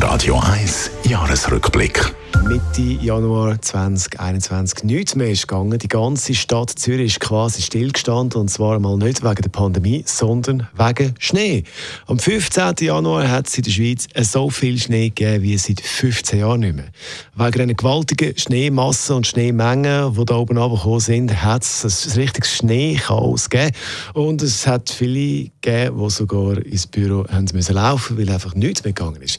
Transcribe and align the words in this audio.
Radio 0.00 0.38
1 0.38 0.90
Jahresrückblick. 1.04 2.14
Mitte 2.46 2.80
Januar 2.80 3.60
2021 3.60 4.84
nichts 4.84 5.14
mehr 5.14 5.30
ist 5.30 5.48
gegangen. 5.48 5.78
Die 5.78 5.88
ganze 5.88 6.34
Stadt 6.34 6.70
Zürich 6.70 7.12
ist 7.12 7.20
quasi 7.20 7.60
stillgestanden 7.60 8.40
und 8.40 8.48
zwar 8.48 8.78
mal 8.78 8.96
nicht 8.96 9.22
wegen 9.22 9.42
der 9.42 9.50
Pandemie, 9.50 10.02
sondern 10.06 10.66
wegen 10.74 11.14
Schnee. 11.18 11.64
Am 12.06 12.18
15. 12.18 12.74
Januar 12.80 13.28
hat 13.28 13.48
es 13.48 13.58
in 13.58 13.64
der 13.64 13.70
Schweiz 13.70 14.06
so 14.22 14.48
viel 14.50 14.78
Schnee 14.78 15.08
gegeben 15.10 15.42
wie 15.42 15.58
seit 15.58 15.80
15 15.80 16.38
Jahren 16.38 16.60
nicht 16.60 16.76
mehr. 16.76 16.86
Wegen 17.34 17.62
einer 17.62 17.74
gewaltigen 17.74 18.38
Schneemasse 18.38 19.14
und 19.14 19.26
Schneemengen, 19.26 20.14
die 20.14 20.24
da 20.24 20.36
oben 20.36 20.56
runtergekommen 20.56 21.00
sind, 21.00 21.42
hat 21.42 21.64
es 21.64 21.84
ein 22.06 22.12
richtiges 22.20 22.56
Schneechaos 22.56 23.50
gegeben. 23.50 23.76
Und 24.14 24.42
es 24.42 24.66
hat 24.66 24.88
viele 24.88 25.50
gegeben, 25.60 25.98
die 25.98 26.10
sogar 26.10 26.64
ins 26.64 26.86
Büro 26.86 27.26
haben 27.28 27.48
müssen 27.52 27.74
laufen 27.74 28.16
weil 28.16 28.30
einfach 28.30 28.54
nichts 28.54 28.84
mehr 28.84 28.94
gegangen 28.94 29.20
ist. 29.20 29.38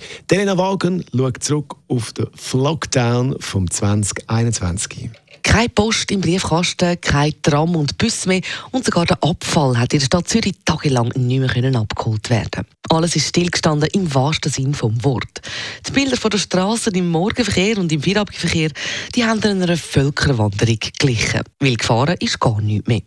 Wagen 0.57 1.05
schaut 1.15 1.43
zurück 1.43 1.75
auf 1.87 2.13
den 2.13 2.27
Lockdown 2.53 3.35
vom 3.39 3.69
2021. 3.69 5.09
Keine 5.43 5.69
Post 5.69 6.11
im 6.11 6.21
Briefkasten, 6.21 6.99
kein 7.01 7.33
Tram 7.41 7.75
und 7.75 7.97
Bus 7.97 8.25
mehr 8.25 8.41
und 8.71 8.85
sogar 8.85 9.05
der 9.05 9.17
Abfall 9.23 9.77
hat 9.77 9.93
in 9.93 9.99
der 9.99 10.05
Stadt 10.05 10.27
Zürich 10.27 10.55
tagelang 10.65 11.09
nicht 11.15 11.55
mehr 11.55 11.75
abgeholt 11.75 12.29
werden. 12.29 12.65
Alles 12.89 13.15
ist 13.15 13.27
stillgestanden 13.27 13.89
im 13.93 14.13
wahrsten 14.15 14.51
Sinn 14.51 14.73
vom 14.73 15.03
Wort. 15.03 15.41
Die 15.87 15.91
Bilder 15.91 16.17
von 16.17 16.31
der 16.31 16.39
Straßen 16.39 16.93
im 16.95 17.09
Morgenverkehr 17.09 17.77
und 17.77 17.91
im 17.91 18.01
Feierabendverkehr, 18.01 18.71
die 19.13 19.23
haben 19.23 19.43
einer 19.43 19.77
Völkerwanderung 19.77 20.79
geglichen, 20.79 21.41
weil 21.59 21.75
gefahren 21.75 22.15
ist 22.19 22.39
gar 22.39 22.59
nichts 22.61 22.87
mehr. 22.87 23.01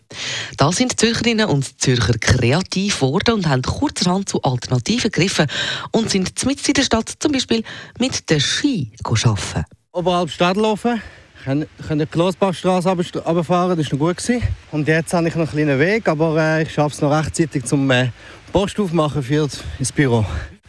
Da 0.56 0.70
sind 0.70 1.00
Zürcherinnen 1.00 1.46
und 1.46 1.80
Zürcher 1.80 2.14
kreativ 2.18 3.00
geworden 3.00 3.34
und 3.34 3.48
haben 3.48 3.62
kurzerhand 3.62 4.28
zu 4.28 4.40
Alternativen 4.42 5.10
gegriffen 5.10 5.46
und 5.90 6.10
sind 6.10 6.44
mitten 6.46 6.68
in 6.68 6.74
der 6.74 6.82
Stadt 6.84 7.12
zum 7.18 7.32
Beispiel 7.32 7.64
mit 7.98 8.30
der 8.30 8.38
Ski 8.38 8.92
arbeiten. 9.04 9.64
Oberhalb 9.92 10.30
Stadtlaufen 10.30 11.02
können 11.44 11.66
die 11.98 12.06
Glossbachstraße 12.06 12.88
runterfahren, 12.88 13.76
das 13.76 13.92
war 13.92 13.98
noch 13.98 14.16
gut. 14.16 14.42
Und 14.70 14.88
jetzt 14.88 15.12
habe 15.12 15.28
ich 15.28 15.34
noch 15.34 15.42
einen 15.42 15.50
kleinen 15.50 15.78
Weg, 15.78 16.08
aber 16.08 16.36
äh, 16.38 16.62
ich 16.62 16.72
schaffe 16.72 16.94
es 16.94 17.00
noch 17.00 17.10
rechtzeitig 17.10 17.64
zum 17.64 17.90
äh, 17.90 18.10
Post 18.52 18.78
aufmachen 18.78 19.22
für 19.22 19.48
ins 19.78 19.92
Büro. 19.92 20.24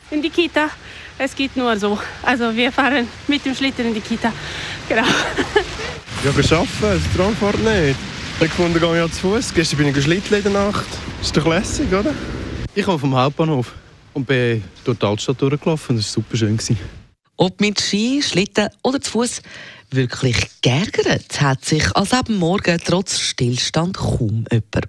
In 0.09 0.21
die 0.21 0.29
Kita, 0.29 0.69
es 1.17 1.35
geht 1.35 1.55
nur 1.55 1.77
so. 1.77 1.97
Also 2.23 2.55
wir 2.55 2.71
fahren 2.71 3.07
mit 3.27 3.45
dem 3.45 3.55
Schlitten 3.55 3.87
in 3.87 3.93
die 3.93 4.01
Kita. 4.01 4.31
Genau. 4.89 5.03
ja, 6.23 6.29
arbeiten, 6.29 6.67
das 6.81 7.01
Tram 7.15 7.35
fährt 7.35 7.59
nicht. 7.59 7.97
Ich 8.39 8.49
gefunden, 8.49 8.79
gehe 8.79 8.97
ja 8.97 9.09
zu 9.09 9.21
Fuß. 9.21 9.53
Gestern 9.53 9.77
bin 9.77 9.87
ich 9.87 9.93
geschlitten 9.93 10.33
in 10.33 10.43
der 10.43 10.51
Nacht. 10.51 10.87
Ist 11.21 11.37
doch 11.37 11.45
lässig, 11.45 11.93
oder? 11.93 12.13
Ich 12.73 12.83
komme 12.83 12.99
vom 12.99 13.15
Hauptbahnhof 13.15 13.73
und 14.13 14.25
bin 14.25 14.63
durch 14.83 14.97
die 14.97 15.05
Altstadt 15.05 15.41
durchgelaufen. 15.41 15.95
Das 15.95 16.05
war 16.05 16.23
super 16.23 16.37
schön. 16.37 16.59
Ob 17.37 17.59
mit 17.61 17.79
Ski, 17.79 18.21
Schlitten 18.21 18.69
oder 18.83 19.01
zu 19.01 19.11
Fuß, 19.11 19.41
wirklich 19.95 20.37
geärgert 20.61 21.41
hat 21.41 21.65
sich 21.65 21.95
als 21.95 22.13
ab 22.13 22.29
Morgen 22.29 22.79
trotz 22.83 23.19
Stillstand 23.19 23.97
kaum 23.97 24.45
jemand. 24.51 24.87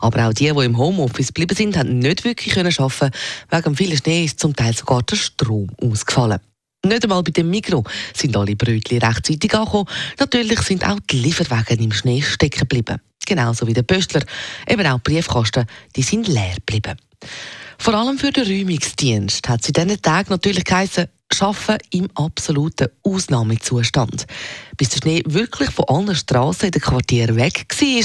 Aber 0.00 0.26
auch 0.26 0.32
die, 0.32 0.50
die 0.50 0.64
im 0.64 0.78
Homeoffice 0.78 1.28
geblieben 1.28 1.56
sind, 1.56 1.76
haben 1.76 1.98
nicht 1.98 2.24
wirklich 2.24 2.56
arbeiten 2.56 3.10
Wegen 3.50 3.76
vielen 3.76 3.96
Schnee 3.96 4.24
ist 4.24 4.40
zum 4.40 4.54
Teil 4.54 4.74
sogar 4.74 5.02
der 5.02 5.16
Strom 5.16 5.68
ausgefallen. 5.80 6.40
Nicht 6.84 7.02
einmal 7.02 7.22
bei 7.22 7.30
dem 7.30 7.50
Mikro 7.50 7.84
sind 8.14 8.36
alle 8.36 8.56
Brötchen 8.56 8.98
rechtzeitig 8.98 9.54
angekommen. 9.54 9.88
Natürlich 10.18 10.60
sind 10.60 10.86
auch 10.86 10.98
die 11.10 11.18
Lieferwagen 11.18 11.78
im 11.78 11.92
Schnee 11.92 12.20
stecken 12.20 12.60
geblieben. 12.60 13.00
Genauso 13.26 13.66
wie 13.66 13.72
der 13.72 13.82
Pöstler. 13.82 14.22
Eben 14.68 14.86
auch 14.86 14.98
die 14.98 15.12
Briefkasten, 15.12 15.66
die 15.96 16.02
sind 16.02 16.28
leer 16.28 16.56
geblieben. 16.56 16.98
Vor 17.78 17.94
allem 17.94 18.18
für 18.18 18.30
den 18.30 18.46
Räumungsdienst 18.46 19.48
hat 19.48 19.62
es 19.62 19.68
in 19.68 19.74
diesen 19.74 20.02
Tagen 20.02 20.30
natürlich 20.30 20.64
geheißen, 20.64 21.06
Arbeiten 21.42 21.78
im 21.90 22.08
absoluten 22.14 22.88
Ausnahmezustand. 23.02 24.26
Bis 24.76 24.90
der 24.90 24.98
Schnee 24.98 25.22
wirklich 25.26 25.70
von 25.70 25.86
allen 25.88 26.14
Straßen 26.14 26.66
in 26.66 26.72
den 26.72 26.82
Quartieren 26.82 27.36
weg 27.36 27.66
war, 27.68 28.04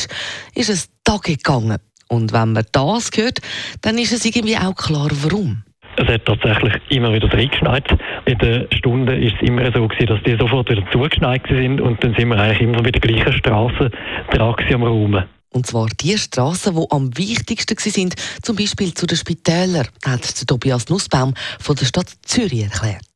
ist 0.56 0.70
es 0.70 0.90
Tage 1.04 1.38
gegangen. 1.38 1.78
Und 2.08 2.34
wenn 2.34 2.54
man 2.54 2.66
das 2.72 3.12
hört, 3.16 3.40
dann 3.82 3.98
ist 3.98 4.14
es 4.14 4.26
irgendwie 4.26 4.58
auch 4.58 4.76
klar, 4.76 5.10
warum. 5.22 5.64
Es 5.98 6.08
hat 6.08 6.26
tatsächlich 6.26 6.74
immer 6.90 7.14
wieder 7.14 7.32
reingeschneit. 7.32 7.86
In 8.26 8.38
den 8.38 8.68
Stunden 8.74 9.08
war 9.08 9.16
es 9.16 9.34
immer 9.42 9.72
so 9.72 9.88
gewesen, 9.88 10.08
dass 10.08 10.24
die 10.24 10.38
sofort 10.38 10.70
wieder 10.70 10.84
zugeschneit 10.92 11.44
sind 11.50 11.82
und 11.82 12.04
dann 12.04 12.16
sind 12.16 12.30
wir 12.30 12.38
eigentlich 12.38 12.62
immer 12.62 12.82
bei 12.82 12.92
der 12.92 13.02
gleichen 13.02 13.34
Straße 13.34 13.92
dran 14.32 14.56
am 14.74 14.84
Raum. 14.84 15.24
Und 15.52 15.66
zwar 15.66 15.88
die 16.00 16.18
Straßen, 16.18 16.76
die 16.76 16.86
am 16.92 17.18
wichtigsten 17.18 17.76
sind, 17.78 18.16
zum 18.44 18.56
Beispiel 18.56 18.94
zu 18.94 19.08
den 19.08 19.18
Spitälern, 19.18 19.88
hat 20.06 20.48
Tobias 20.48 20.90
Nussbaum 20.90 21.34
von 21.60 21.76
der 21.76 21.86
Stadt 21.86 22.10
Zürich 22.24 22.64
erklärt. 22.64 23.09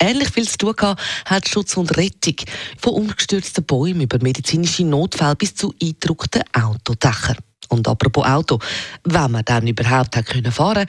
Ähnlich 0.00 0.30
viel 0.30 0.48
zu 0.48 0.58
tun 0.58 0.74
gehabt, 0.74 1.00
hat 1.26 1.48
Schutz 1.48 1.76
und 1.76 1.96
Rettung. 1.96 2.36
Von 2.78 2.94
umgestürzten 2.94 3.64
Bäumen 3.64 4.00
über 4.00 4.18
medizinische 4.20 4.84
Notfälle 4.84 5.36
bis 5.36 5.54
zu 5.54 5.74
eingedruckten 5.80 6.42
Autodächern. 6.52 7.36
Und 7.68 7.86
apropos 7.86 8.24
Auto, 8.24 8.58
wenn 9.04 9.30
man 9.30 9.44
dann 9.44 9.66
überhaupt 9.66 10.16
hat 10.16 10.26
können 10.26 10.50
fahren 10.50 10.86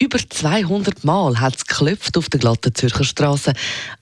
über 0.00 0.18
200 0.18 1.02
Mal 1.02 1.40
hat 1.40 1.56
es 1.56 1.66
geklopft 1.66 2.16
auf 2.16 2.28
der 2.28 2.38
glatten 2.38 2.72
Zürcher 2.72 3.02
Straße, 3.02 3.52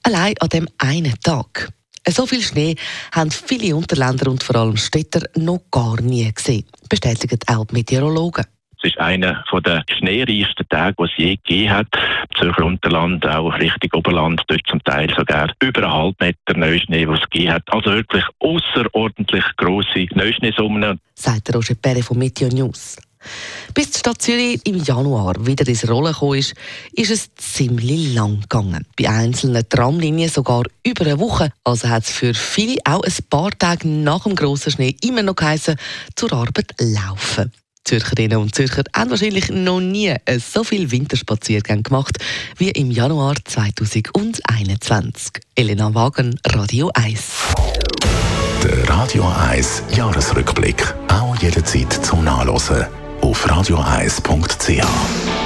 allein 0.02 0.34
an 0.40 0.48
dem 0.50 0.68
einen 0.76 1.18
Tag. 1.22 1.72
So 2.08 2.26
viel 2.26 2.42
Schnee 2.42 2.76
haben 3.12 3.30
viele 3.30 3.74
Unterländer 3.74 4.30
und 4.30 4.42
vor 4.42 4.56
allem 4.56 4.76
Städter 4.76 5.22
noch 5.36 5.62
gar 5.70 6.00
nie 6.00 6.30
gesehen, 6.32 6.66
bestätigen 6.88 7.38
auch 7.46 7.64
die 7.64 7.74
Meteorologen. 7.74 8.44
Es 8.78 8.90
ist 8.90 8.98
einer 8.98 9.44
der 9.64 9.84
schneereichsten 9.98 10.68
Tage, 10.68 10.94
die 10.98 11.04
es 11.04 11.16
je 11.16 11.36
gegeben 11.36 11.70
hat. 11.70 11.86
Zürcher 12.38 12.64
Unterland, 12.64 13.26
auch 13.26 13.58
Richtung 13.58 13.90
Oberland, 13.94 14.42
dort 14.48 14.60
zum 14.68 14.82
Teil 14.84 15.12
sogar 15.16 15.52
über 15.62 15.82
einen 15.82 15.92
halben 15.92 16.16
Meter 16.20 16.58
Neuschnee, 16.58 17.04
den 17.04 17.14
es 17.14 17.20
gegeben 17.30 17.52
hat. 17.54 17.62
Also 17.68 17.92
wirklich 17.92 18.24
außerordentlich 18.40 19.44
grosse 19.56 20.06
Neuschneesummen. 20.14 21.00
Sagt 21.14 21.54
Roger 21.54 21.74
Perre 21.74 22.02
von 22.02 22.18
Meteo 22.18 22.48
News. 22.48 22.96
Bis 23.74 23.90
die 23.90 23.98
Stadt 23.98 24.22
Zürich 24.22 24.60
im 24.64 24.76
Januar 24.82 25.34
wieder 25.46 25.66
ins 25.66 25.88
Rollen 25.88 26.14
kam, 26.14 26.34
ist, 26.34 26.54
ist 26.92 27.10
es 27.10 27.34
ziemlich 27.34 28.14
lang 28.14 28.40
gegangen. 28.40 28.86
Bei 28.96 29.08
einzelnen 29.08 29.68
Tramlinien 29.68 30.30
sogar 30.30 30.64
über 30.86 31.04
eine 31.04 31.18
Woche. 31.18 31.52
Also 31.64 31.88
hat 31.88 32.04
es 32.04 32.10
für 32.10 32.34
viele 32.34 32.78
auch 32.84 33.02
ein 33.02 33.12
paar 33.28 33.50
Tage 33.50 33.88
nach 33.88 34.24
dem 34.24 34.36
grossen 34.36 34.72
Schnee 34.72 34.96
immer 35.02 35.22
noch 35.22 35.36
geheißen, 35.36 35.76
zur 36.14 36.32
Arbeit 36.32 36.74
laufen. 36.78 37.52
Zürcherinnen 37.86 38.38
und 38.38 38.54
Zürcher 38.54 38.82
haben 38.94 39.10
wahrscheinlich 39.10 39.48
noch 39.48 39.80
nie 39.80 40.12
so 40.38 40.64
viel 40.64 40.90
Winterspaziergänge 40.90 41.82
gemacht 41.82 42.18
wie 42.56 42.70
im 42.70 42.90
Januar 42.90 43.34
2021. 43.44 45.40
Elena 45.54 45.94
Wagen, 45.94 46.38
Radio 46.46 46.90
1. 46.94 47.30
Der 48.64 48.88
Radio 48.88 49.24
1 49.50 49.84
Jahresrückblick. 49.94 50.94
Auch 51.08 51.36
jederzeit 51.36 51.92
zum 52.04 52.24
Nachlesen 52.24 52.86
auf 53.20 53.48
radioeis.ch. 53.48 55.45